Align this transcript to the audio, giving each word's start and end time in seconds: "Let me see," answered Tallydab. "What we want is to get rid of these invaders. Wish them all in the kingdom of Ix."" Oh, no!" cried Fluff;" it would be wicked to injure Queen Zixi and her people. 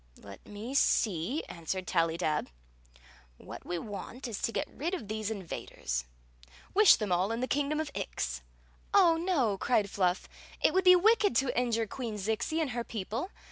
"Let 0.17 0.43
me 0.47 0.73
see," 0.73 1.43
answered 1.43 1.85
Tallydab. 1.85 2.47
"What 3.37 3.67
we 3.67 3.77
want 3.77 4.27
is 4.27 4.41
to 4.41 4.51
get 4.51 4.67
rid 4.67 4.95
of 4.95 5.07
these 5.07 5.29
invaders. 5.29 6.05
Wish 6.73 6.95
them 6.95 7.11
all 7.11 7.31
in 7.31 7.39
the 7.39 7.47
kingdom 7.47 7.79
of 7.79 7.91
Ix."" 7.93 8.41
Oh, 8.95 9.15
no!" 9.15 9.57
cried 9.59 9.91
Fluff;" 9.91 10.27
it 10.65 10.73
would 10.73 10.85
be 10.85 10.95
wicked 10.95 11.35
to 11.35 11.55
injure 11.55 11.85
Queen 11.85 12.15
Zixi 12.15 12.59
and 12.59 12.71
her 12.71 12.83
people. 12.83 13.29